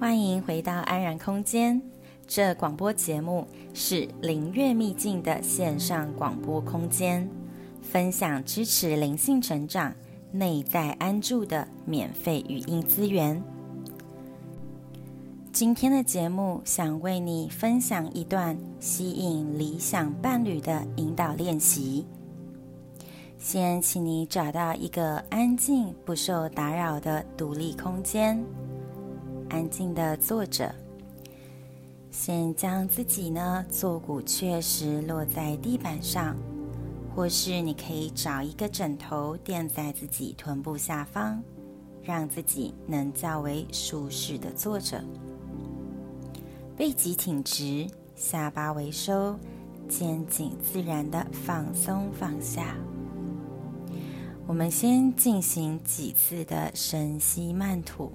[0.00, 1.78] 欢迎回到安然空间。
[2.26, 7.28] 这广播节目是灵悦秘境的线上广播空间，
[7.82, 9.94] 分享支持灵性成长、
[10.32, 13.42] 内在安住的免费语音资源。
[15.52, 22.06] 今天的节目想为你分享一段吸引理想伴侣的引导练习。
[23.36, 28.42] 先请你找到一个安静、不受打扰的独立空间，
[29.50, 30.74] 安静地坐着。
[32.10, 36.36] 先将自己呢坐骨确实落在地板上，
[37.14, 41.42] 或是你可以找一个枕头垫在自己臀部下方，
[42.02, 45.04] 让自己能较为舒适的坐着。
[46.76, 49.38] 背脊挺直，下巴微收，
[49.88, 52.74] 肩颈自然的放松放下。
[54.46, 58.10] 我们先进行几次的深吸慢吐。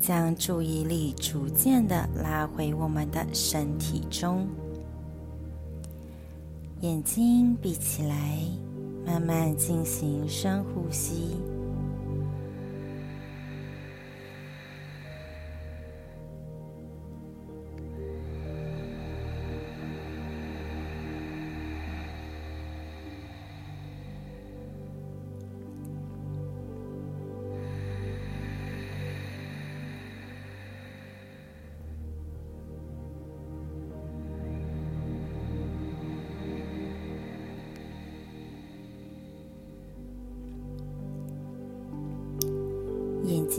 [0.00, 4.46] 将注意力逐渐的拉回我们的身体中，
[6.80, 8.38] 眼睛闭起来，
[9.04, 11.36] 慢慢进行深呼吸。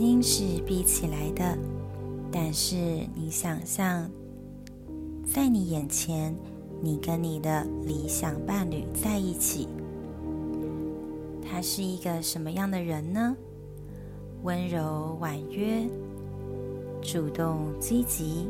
[0.00, 1.58] 睛是闭起来的，
[2.32, 2.74] 但是
[3.14, 4.10] 你想象，
[5.30, 6.34] 在你眼前，
[6.80, 9.68] 你跟你的理想伴侣在一起。
[11.44, 13.36] 他是一个什么样的人呢？
[14.42, 15.86] 温柔婉约，
[17.02, 18.48] 主动积极，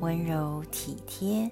[0.00, 1.50] 温柔体贴。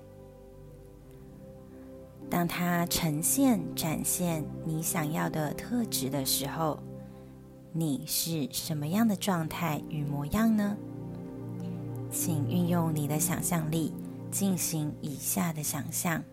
[2.30, 6.78] 当他呈现、展现你想要的特质的时候，
[7.78, 10.78] 你是什么样的状态与模样呢？
[12.10, 13.92] 请运用你的想象力
[14.30, 16.24] 进行以下的想象。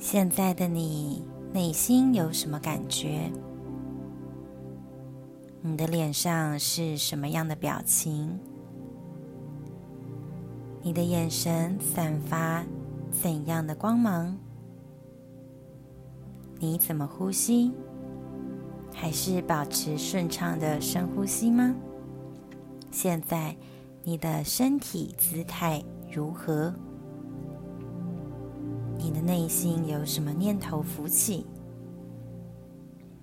[0.00, 3.30] 现在的你内心有什么感觉？
[5.60, 8.36] 你的脸上是什么样的表情？
[10.82, 12.64] 你的眼神散发
[13.12, 14.36] 怎样的光芒？
[16.58, 17.70] 你怎么呼吸？
[19.02, 21.74] 还是保持顺畅的深呼吸吗？
[22.92, 23.52] 现在
[24.04, 26.72] 你的身体姿态如何？
[28.96, 31.44] 你的内心有什么念头浮起？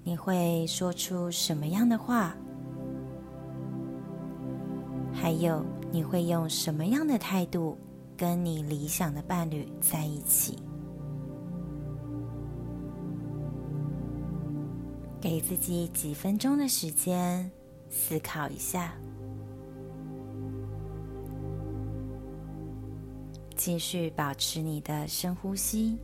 [0.04, 2.36] 你会说出什么样的话？
[5.14, 5.64] 还有，
[5.94, 7.78] 你会用什么样的态度
[8.18, 10.60] 跟你理想的伴侣在一起？
[15.22, 17.52] 给自己几分钟的时间
[17.90, 18.94] 思考一下，
[23.56, 25.98] 继续保持你的深呼吸。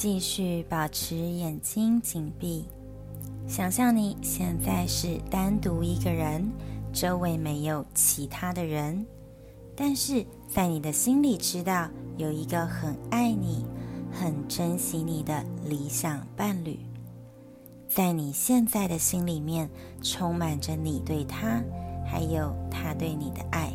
[0.00, 2.66] 继续保持眼睛紧闭，
[3.48, 6.48] 想象你现在是单独一个人，
[6.92, 9.04] 周围没有其他的人，
[9.74, 13.66] 但是在你的心里知道有一个很爱你、
[14.12, 16.78] 很珍惜你的理想伴侣，
[17.88, 19.68] 在你现在的心里面
[20.00, 21.60] 充满着你对他，
[22.06, 23.72] 还有他对你的爱。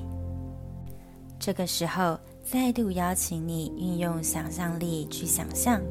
[1.37, 5.81] 这个时候，再度邀请你运用想象力去想象，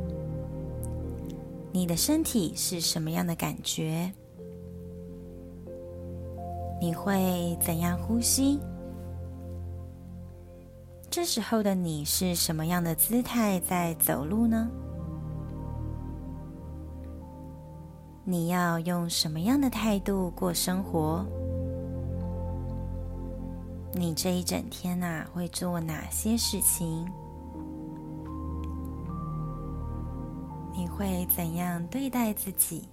[1.72, 4.12] 你的身体是什么样的感觉？
[6.78, 8.60] 你会怎样呼吸？
[11.08, 14.68] 这时候的你是什么样的姿态在走路呢？
[18.24, 21.24] 你要用什么样的态度过生活？
[23.94, 27.06] 你这一整天呐、啊，会做哪些事情？
[30.96, 32.88] 会怎样对待自己？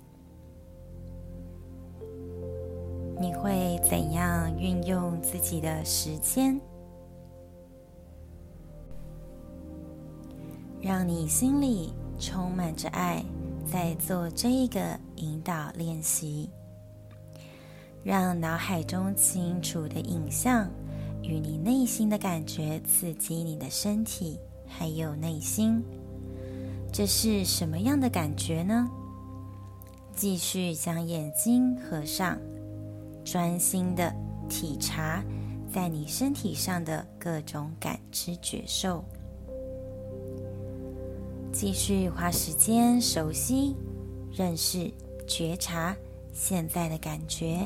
[3.19, 6.59] 你会怎样运用自己的时间？
[10.81, 13.23] 让你心里充满着爱，
[13.65, 16.49] 在做这个引导练习，
[18.01, 20.69] 让脑海中清楚的影像
[21.21, 25.83] 与你内心的感觉刺激你的身体还有内心。
[26.91, 28.89] 这是什么样的感觉呢？
[30.15, 32.37] 继续将眼睛合上，
[33.23, 34.13] 专心的
[34.49, 35.23] 体察
[35.71, 39.03] 在你身体上的各种感知觉受。
[41.53, 43.75] 继续花时间熟悉、
[44.31, 44.91] 认识、
[45.25, 45.95] 觉察
[46.33, 47.65] 现在的感觉，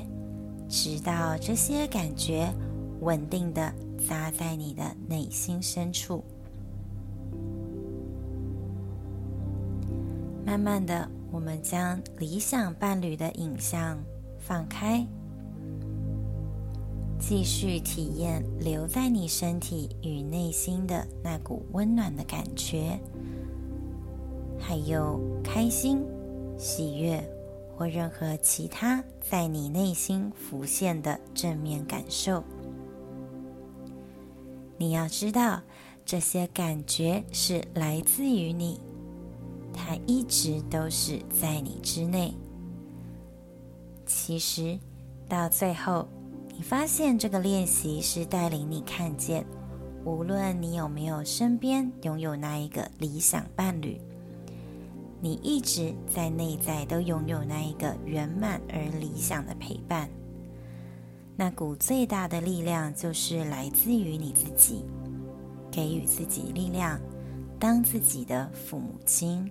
[0.69, 2.53] 直到这些感觉
[3.01, 3.73] 稳定的
[4.07, 6.23] 扎在你的内心深处。
[10.45, 13.97] 慢慢的，我们将理想伴侣的影像
[14.37, 15.05] 放开，
[17.17, 22.99] 继续体验留在你身体与内心的那股温暖的感觉。
[24.59, 26.03] 还有开心、
[26.57, 27.23] 喜悦
[27.75, 32.43] 或任何其他在你内心浮现的正面感受，
[34.77, 35.61] 你要知道，
[36.05, 38.79] 这些感觉是来自于你，
[39.73, 42.33] 它一直都是在你之内。
[44.05, 44.79] 其实，
[45.27, 46.07] 到最后，
[46.55, 49.45] 你发现这个练习是带领你看见，
[50.05, 53.99] 无论你有没有身边拥有那一个理想伴侣。
[55.19, 60.09] 你一直在内在都拥有那一个圆满而理想的陪伴，
[61.37, 64.83] 那股最大的力量就是来自于你自己，
[65.71, 66.99] 给予自己力量，
[67.57, 69.49] 当自己的父母亲，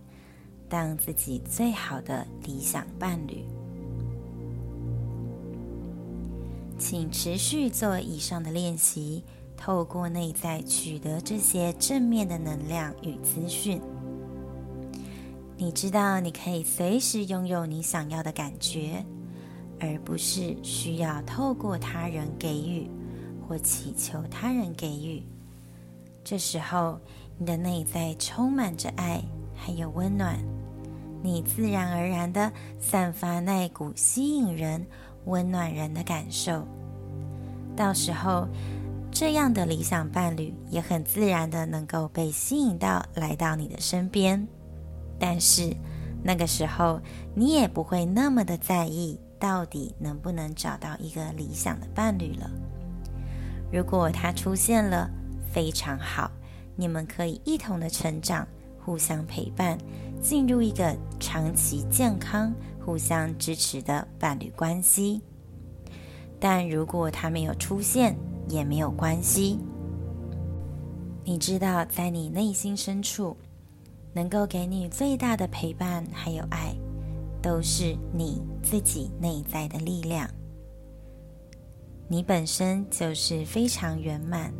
[0.73, 3.45] 当自己最好的理想伴侣。
[6.79, 9.23] 请持续做以上的练习，
[9.55, 13.83] 透过内在取得这些正面的能量与资讯。
[15.59, 19.05] 你知道，你可以随时拥有你想要的感觉，
[19.79, 22.89] 而不是需要透过他人给予
[23.47, 25.23] 或祈求他人给予。
[26.25, 26.99] 这时候，
[27.37, 29.23] 你的内在充满着爱，
[29.55, 30.39] 还有温暖，
[31.23, 34.85] 你自然而然地散发那股吸引人、
[35.27, 36.67] 温暖人的感受。
[37.77, 38.49] 到时候，
[39.11, 44.47] 这样的理想伴侣也很自然地能够被吸引到，来到你的身边。
[45.19, 45.75] 但是
[46.23, 47.01] 那个时候，
[47.35, 52.51] 你也不会那么的在意到底能不能找到一个理想的伴侣了。
[53.73, 55.09] 如果他出现了，
[55.53, 56.31] 非常好，
[56.77, 58.47] 你们可以一同的成长，
[58.85, 59.79] 互相陪伴，
[60.23, 65.21] 进入一个长期健康、互相支持的伴侣关系。
[66.41, 68.17] 但如果他没有出现，
[68.49, 69.59] 也没有关系。
[71.25, 73.37] 你知道，在你内心深处。
[74.15, 76.75] 能够给你最大的陪伴还有爱，
[77.41, 80.29] 都是你自己内在的力量。
[82.09, 84.53] 你本身就是非常圆满、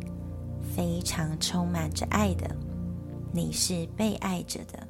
[0.75, 2.49] 非常充满着爱的，
[3.31, 4.87] 你是被爱着的。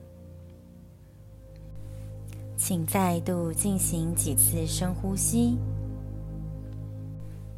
[2.55, 5.57] 请再度进行几次深呼吸，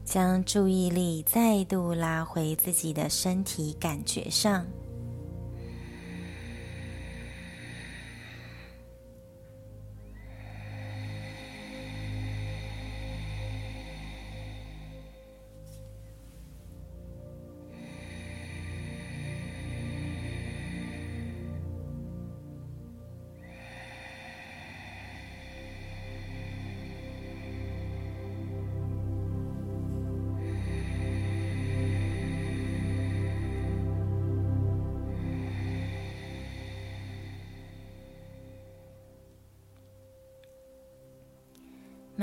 [0.04, 4.66] 将注意力再度拉回自己的身体感觉上。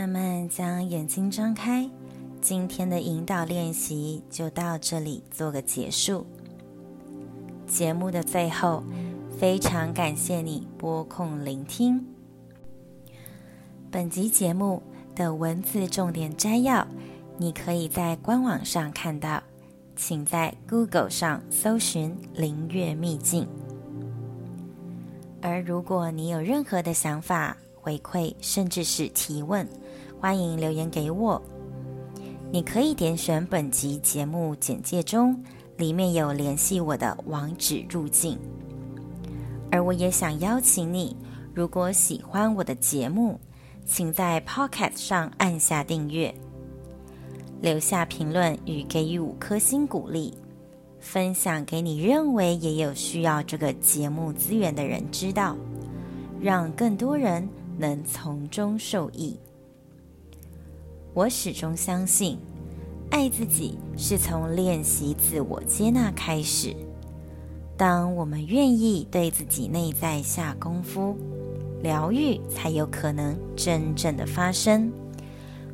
[0.02, 1.88] 慢慢将眼睛张开。
[2.40, 6.26] 今天的引导练习就到这里做个结束。
[7.68, 8.82] 节目的最后，
[9.38, 12.04] 非常感谢你拨空聆听。
[13.92, 14.82] 本集节目
[15.14, 16.84] 的文字重点摘要，
[17.38, 19.40] 你可以在官网上看到，
[19.94, 23.46] 请在 Google 上搜寻“灵悦秘境”。
[25.40, 29.68] 而如果你有任何的想法、回馈，甚至是提问，
[30.20, 31.42] 欢迎留言给我。
[32.52, 35.42] 你可以点选本集节目简介中，
[35.78, 38.38] 里面有联系我的网址入境。
[39.68, 41.16] 而我也想邀请你，
[41.52, 43.40] 如果喜欢我的节目，
[43.84, 46.32] 请在 Podcast 上按下订阅，
[47.60, 50.34] 留下评论与给予五颗星鼓励。
[51.00, 55.56] 分享给你认为也有需要这个节目资源的人知道，
[56.40, 57.48] 让更多人
[57.78, 59.36] 能从中受益。
[61.14, 62.38] 我始终相信，
[63.10, 66.74] 爱自己是从练习自我接纳开始。
[67.76, 71.16] 当我们愿意对自己内在下功夫，
[71.82, 74.92] 疗愈才有可能真正的发生，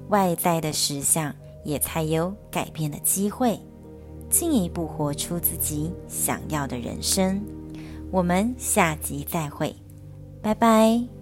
[0.09, 3.59] 外在的实相也才有改变的机会。
[4.31, 7.43] 进一步活出自己想要的人生。
[8.11, 9.75] 我们下集再会，
[10.43, 11.18] 拜拜。